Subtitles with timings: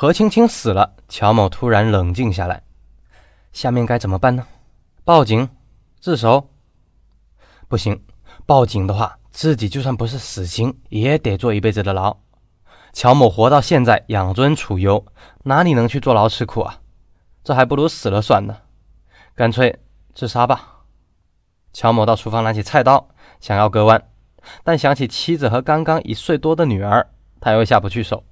[0.00, 2.62] 何青青死了，乔某突然冷静下来，
[3.52, 4.46] 下面该怎么办呢？
[5.04, 5.46] 报警？
[6.00, 6.48] 自首？
[7.68, 8.02] 不行，
[8.46, 12.16] 报警的话，自己就算不是死刑，也得坐一辈子的牢。
[12.94, 15.04] 乔某活到现在，养尊处优，
[15.42, 16.80] 哪里能去坐牢吃苦啊？
[17.44, 18.62] 这还不如死了算了。
[19.34, 19.80] 干脆
[20.14, 20.78] 自杀吧。
[21.74, 23.06] 乔某到厨房拿起菜刀，
[23.38, 24.02] 想要割腕，
[24.64, 27.06] 但想起妻子和刚刚一岁多的女儿，
[27.38, 28.24] 他又下不去手。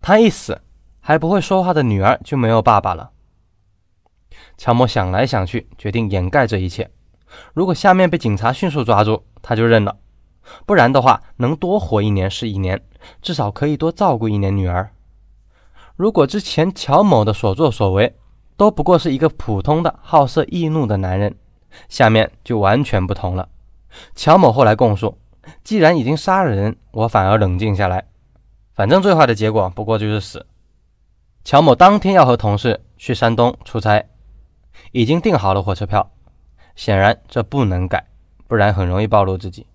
[0.00, 0.60] 他一死，
[1.04, 3.10] 还不会说话的女儿就没有爸爸了。
[4.56, 6.88] 乔某想来想去，决定掩盖这一切。
[7.52, 9.96] 如果下面被警察迅速抓住，他就认了；
[10.64, 12.80] 不然的话，能多活一年是一年，
[13.20, 14.90] 至少可以多照顾一年女儿。
[15.96, 18.16] 如果之前乔某的所作所为
[18.56, 21.34] 都不过是一个普通的好色易怒的男人，
[21.88, 23.48] 下面就完全不同了。
[24.14, 25.18] 乔某后来供述，
[25.64, 28.04] 既然已经杀了人，我反而冷静下来，
[28.74, 30.46] 反正最坏的结果不过就是死。
[31.44, 34.08] 乔某当天要和同事去山东出差，
[34.92, 36.12] 已经订好了火车票。
[36.76, 38.06] 显然这不能改，
[38.46, 39.66] 不然很容易暴露自己。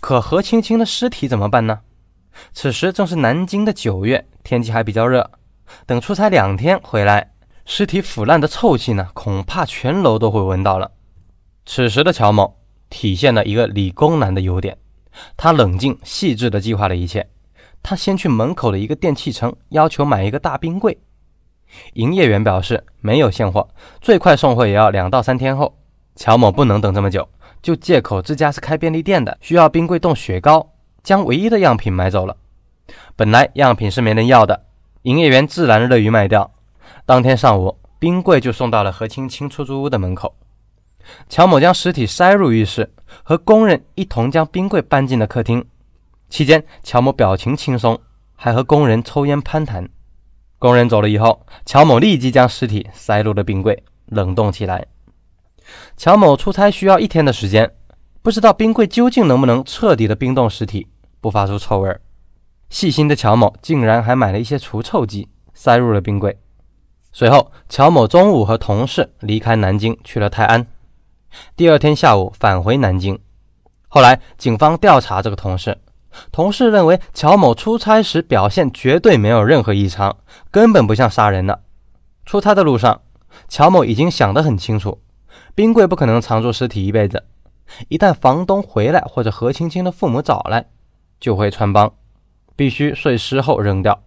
[0.00, 1.80] 可何青青的尸体怎么办呢？
[2.52, 5.30] 此时正是南京的九月，天气还比较热。
[5.84, 7.32] 等出差两天回来，
[7.66, 10.92] 尸体腐烂的臭气呢，恐怕全楼都会闻到了。
[11.66, 14.78] 此时的乔某体现了一个理工男的优点，
[15.36, 17.28] 他冷静细致地计划了一切。
[17.82, 20.96] 他先去门口的一个电器城，要求买一个大冰柜。
[21.94, 23.68] 营业员表示没有现货，
[24.00, 25.76] 最快送货也要两到三天后。
[26.14, 27.26] 乔某不能等这么久，
[27.62, 32.36] 就借口自家是开便利店的，需要冰柜冻雪糕，将唯一的样品买走了。
[33.16, 34.64] 本来样品是没人要的，
[35.02, 36.52] 营业员自然乐于卖掉。
[37.06, 40.34] 当天上午，冰柜就送到了何青青出租屋的门口。
[41.28, 45.64] 乔某将尸体塞入浴室，和工人一同将冰柜搬进了客厅。
[46.32, 48.00] 期间，乔某表情轻松，
[48.34, 49.86] 还和工人抽烟攀谈。
[50.58, 54.86] 工人走了以后，乔某立即将尸体塞入了冰柜，冷冻起来。
[55.94, 57.70] 乔某出差需要一天的时间，
[58.22, 60.86] 不知道冰柜究竟能不能彻底的冰冻尸体，
[61.20, 62.00] 不发出臭味儿。
[62.70, 66.38] 细心的乔某竟然还买了一些除臭剂，塞入了冰柜。
[67.12, 70.66] 随后，乔某中午和同事离开南京，去了泰安。
[71.54, 73.18] 第二天下午返回南京。
[73.88, 75.76] 后来，警方调查这个同事，
[76.30, 80.16] 同事认为乔某出差时表现绝对没有任何异常，
[80.50, 81.62] 根本不像杀人的。
[82.24, 83.02] 出差的路上，
[83.48, 85.00] 乔某已经想得很清楚。
[85.54, 87.24] 冰柜不可能藏住尸体一辈子，
[87.88, 90.66] 一旦房东回来或者何青青的父母找来，
[91.18, 91.92] 就会穿帮，
[92.54, 94.02] 必须碎尸后扔掉。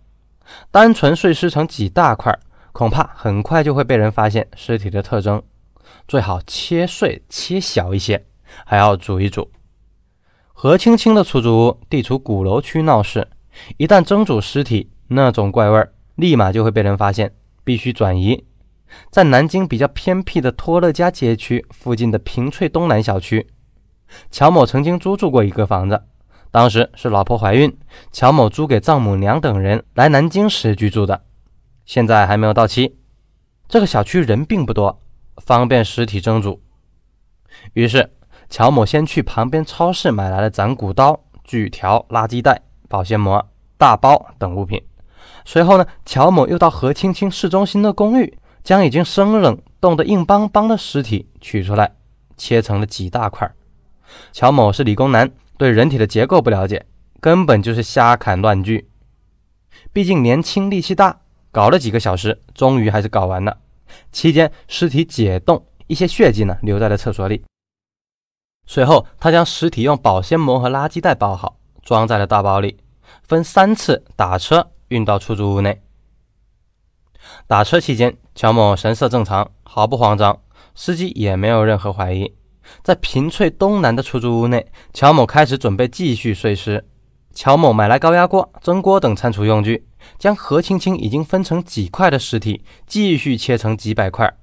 [0.71, 2.37] 单纯碎尸成几大块，
[2.71, 5.41] 恐怕很快就会被人发现尸体的特征。
[6.07, 8.25] 最好切碎切小一些，
[8.65, 9.49] 还要煮一煮。
[10.57, 13.27] 何青青的出租屋地处鼓楼区闹市，
[13.75, 17.35] 一旦蒸煮尸体，那种怪味儿立马就会被人发现，
[17.65, 18.45] 必须转移。
[19.11, 23.45] 在南京比较偏僻的托乐家街区附近的平翠东南小区，
[24.31, 26.01] 乔某曾经租住过一个房子，
[26.51, 27.77] 当时是老婆怀孕，
[28.13, 31.25] 乔某租给丈母娘等人来南京时居住的，
[31.85, 32.97] 现在还没有到期。
[33.67, 35.01] 这个小区人并不多，
[35.35, 36.61] 方便尸体蒸煮。
[37.73, 38.09] 于是，
[38.49, 43.45] 乔某先去旁边超市买来了斩骨刀、锯条、垃圾袋、保鲜膜、
[43.77, 44.81] 大包等物品。
[45.43, 48.37] 随后呢，乔某又到何青青市中心的公寓。
[48.65, 51.91] 将已经生冷、冻得硬邦邦的尸体取出来，
[52.35, 53.53] 切成了几大块。
[54.31, 56.83] 乔某是理工男，对人体的结构不了解，
[57.21, 58.89] 根本就是瞎砍乱锯。
[59.93, 61.19] 毕竟年轻力气大，
[61.51, 63.55] 搞了几个小时，终于还是搞完了。
[64.11, 67.43] 期间尸体解冻，一些血迹呢留在了厕所里。
[68.65, 72.77] 随后，他将尸体用保鲜膜和垃圾袋包好，装在了大包里，
[73.23, 75.81] 分三次打车运到出租屋内。
[77.47, 80.39] 打车期间，乔某神色正常，毫不慌张，
[80.73, 82.33] 司机也没有任何怀疑。
[82.81, 86.87] 在平翠东南的出租屋内，乔某开始准备继续碎尸。
[87.33, 89.85] 乔某买来高压锅、蒸锅等餐厨用具，
[90.17, 94.33] 将何青青已经分成几块的尸体继续切成几百块，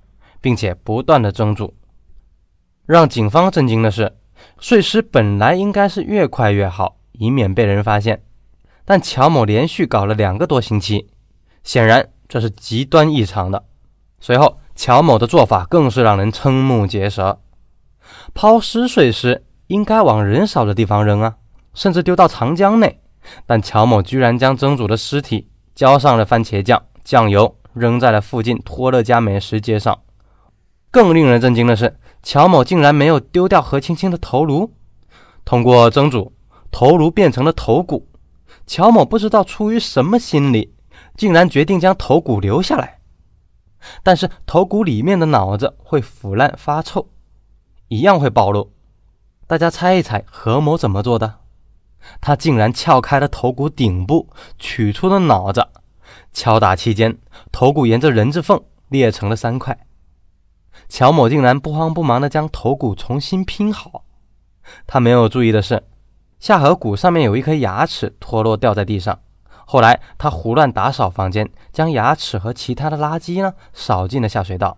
[0.41, 1.75] 并且不断的蒸煮。
[2.87, 4.17] 让警方震惊的是，
[4.59, 8.23] 碎尸本来应该是越快越好，以免被人发现，
[8.85, 11.09] 但乔某连续搞了两个多星期，
[11.63, 12.09] 显然。
[12.29, 13.63] 这是极端异常的。
[14.19, 17.39] 随后，乔某的做法更是让人瞠目结舌。
[18.33, 21.37] 抛尸碎尸应该往人少的地方扔啊，
[21.75, 23.03] 甚至丢到长江内。
[23.45, 30.01] 但乔某居然将蒸煮的尸体浇上了番茄酱、酱油，扔在了附近托乐家美食街上。
[30.91, 34.73] 更令人震惊的是，乔某竟然没有丢掉何青青的头颅。
[35.45, 36.33] 通过蒸煮，
[36.71, 38.09] 头颅变成了头骨。
[38.67, 40.75] 乔某不知道出于什么心理。
[41.17, 43.01] 竟然决定将头骨留下来。
[44.03, 47.09] 但是头骨里面的脑子会腐烂发臭，
[47.89, 48.73] 一样会暴露。
[49.47, 51.41] 大家猜一猜，何某怎么做的？
[52.21, 54.29] 他竟然撬开了头骨顶部，
[54.59, 55.69] 取出了脑子。
[56.33, 57.19] 敲打期间，
[57.51, 59.87] 头骨沿着人字缝裂成了三块。
[60.93, 64.05] 乔某竟然不慌不忙地将头骨重新拼好。
[64.87, 65.83] 他没有注意的是，
[66.39, 69.19] 下颌骨上面有一颗牙齿脱落掉在地上。
[69.65, 74.77] 后来他胡乱打扫房间，将牙齿和其他的垃圾呢扫进了下水道。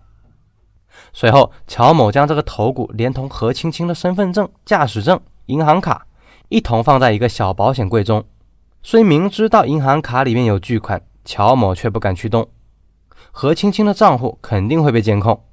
[1.11, 6.07] 随后，乔某将这个头骨连同何青青的身份证、驾驶证、银行卡
[6.47, 8.23] 一同放在一个小保险柜中。
[8.81, 12.47] 虽明知道银行卡里面有巨款，乔某却不敢去动。
[13.33, 15.43] 何青青的账户肯定会被监控，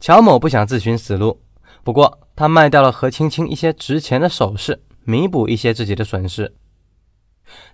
[0.00, 1.42] 乔某不想自寻死路。
[1.82, 6.54] 不过，他卖掉了何青青一些值钱的首饰，弥补一些自己的损失。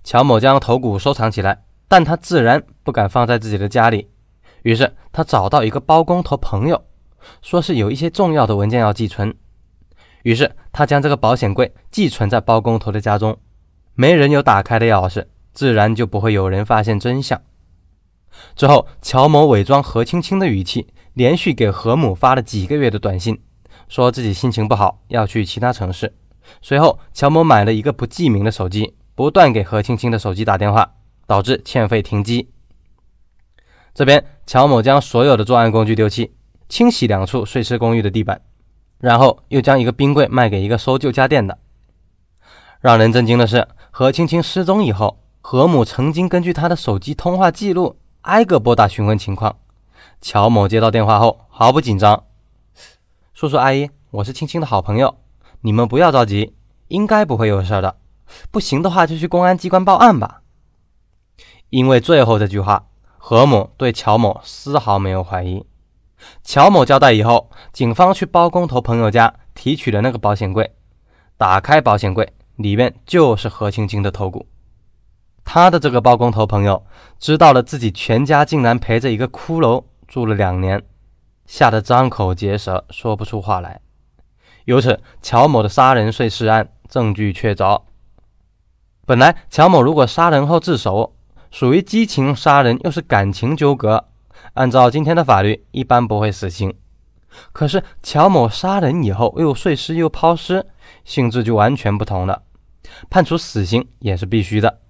[0.04, 4.08] 乔某将头骨收藏起来，但他自然不敢放在自己的家里。
[4.62, 6.84] 于是他找到一个包工头朋友，
[7.42, 9.34] 说是有一些重要的文件要寄存。
[10.22, 13.36] 于是他将这个保险柜寄存在包工头的家中，
[13.94, 17.38] 没人有打开的钥匙，自然就不会有人发现真相。
[18.56, 23.40] 之后，乔某伪装何青青的语气，连续给何母发了几个月的短信，
[23.88, 26.14] 说自己心情不好，要去其他城市。
[26.60, 28.94] 随后，乔某买了一个不记名的手机。
[29.16, 30.94] 不断给何青青的手机打电话，
[31.24, 32.48] 导致欠费停机。
[33.94, 36.32] 这边乔某将所有的作案工具丢弃，
[36.68, 38.40] 清洗两处碎尸公寓的地板，
[38.98, 41.56] 然后又将一个冰柜卖给一个收旧家电的。
[42.80, 49.56] 让人震惊的是，何青青失踪以后，何母曾经根据她的手机通话记录挨个拨打询问情况。
[50.22, 52.24] 乔某接到电话后毫不紧张
[53.34, 55.16] ：“叔叔阿姨，我是青青的好朋友，
[55.60, 56.54] 你们不要着急，
[56.88, 57.96] 应该不会有事的。”
[58.50, 60.40] 不行的话，就去公安机关报案吧。
[61.68, 62.86] 因为最后这句话，
[63.18, 65.66] 何某对乔某丝毫没有怀疑。
[66.42, 70.74] 乔某交代以后，警方去包工头朋友家提取了那个保险柜，
[71.36, 74.46] 打开保险柜，里面就是何青青的头骨。
[75.44, 76.84] 他的这个包工头朋友
[77.18, 80.82] 知道了自己全家竟然陪着一个骷髅住了两年，
[81.46, 83.80] 吓得张口结舌，说不出话来。
[84.64, 87.82] 由此，乔某的杀人碎尸案证据确凿。
[89.06, 91.14] 本来乔某如果杀人后自首，
[91.50, 94.06] 属于激情杀人，又是感情纠葛，
[94.54, 96.74] 按照今天的法律，一般不会死刑。
[97.52, 100.64] 可是乔某杀人以后又碎尸又抛尸，
[101.04, 102.42] 性质就完全不同了，
[103.10, 104.80] 判处死刑也是必须的。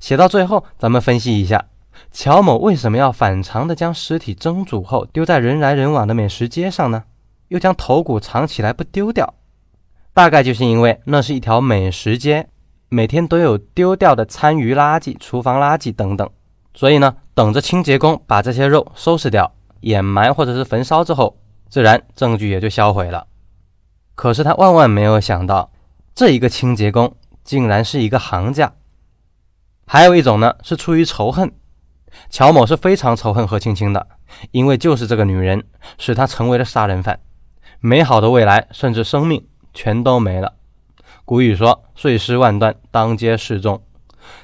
[0.00, 1.66] 写到最后，咱们分析一下，
[2.10, 7.04] 乔某为什么要反常的将尸体蒸煮后丢在人来人往的美食街上呢？
[7.48, 9.34] 又将头骨藏起来不丢掉，
[10.12, 12.48] 大概就是因为那是一条美食街。
[12.90, 16.28] 每天都有丢掉的餐余垃圾、厨房垃圾等等，
[16.74, 21.36] 所以呢，等着清洁工把这些肉收拾掉、掩埋或者是焚烧之后，
[21.68, 23.26] 自然证据也就销毁了。
[24.14, 25.72] 可是他万万没有想到，
[26.14, 28.72] 这一个清洁工竟然是一个行家。
[29.86, 31.52] 还有一种呢，是出于仇恨。
[32.30, 34.06] 乔某是非常仇恨何青青的，
[34.50, 35.64] 因为就是这个女人
[35.98, 37.20] 使他成为了杀人犯，
[37.80, 40.54] 美好的未来甚至生命全都没了。
[41.24, 43.82] 古语说：“碎尸万段，当街示众。”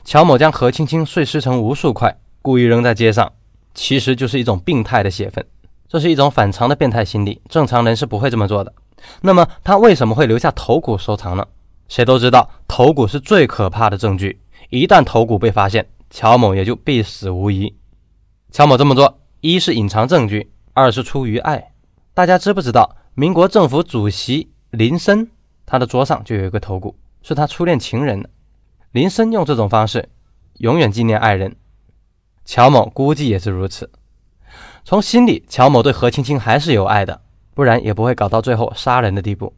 [0.05, 3.33] 乔某将何青青碎尸成无数块，故意扔在街上，
[3.75, 5.45] 其实就是一种病态的泄愤。
[5.89, 8.73] 这是一种反常的变态心理，正常人是不会这么做的。
[9.23, 11.47] 那么他为什么会留下头骨收藏呢？
[11.89, 17.77] 谁都知道，头骨是最可怕的证据，一旦头骨被发现，乔某也就必死无疑。
[18.53, 21.73] 乔某这么做，一是隐藏证据，二是出于爱。
[22.15, 25.29] 大家知不知道，民国政府主席林森？
[25.67, 28.29] 他的桌上就有一个头骨，是他初恋情人
[28.93, 30.09] 林森用这种方式
[30.59, 31.57] 永远纪念爱人。
[32.45, 33.91] 乔某估计也是如此。
[34.85, 37.21] 从心里，乔某对何青青还是有爱的，
[37.55, 39.53] 不然也不会搞到最后杀人的地步。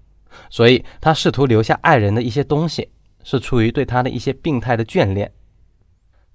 [0.49, 2.88] 所以他试图留下爱人的一些东西，
[3.23, 5.33] 是出于对他的一些病态的眷恋。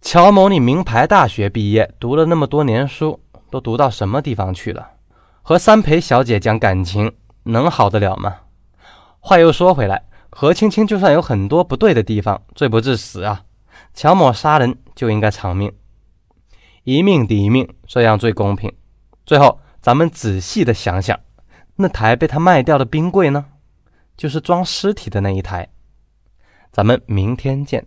[0.01, 4.91] 乔某，你名牌大学毕业，读了那么多年书，都读到什么地方去了？
[5.41, 7.11] 和三陪小姐讲感情，
[7.43, 8.41] 能好得了吗？
[9.19, 13.43] 话又说回来，何青青就算有很多不对的地方，罪不至死啊！
[13.93, 15.71] 乔某杀人就应该偿命，
[16.83, 18.71] 一命抵一命，这样最公平。
[19.25, 21.19] 最后，咱们仔细的想想，
[21.77, 23.45] 那台被他卖掉的冰柜呢？
[24.15, 25.69] 就是装尸体的那一台。
[26.71, 27.85] 咱们明天见。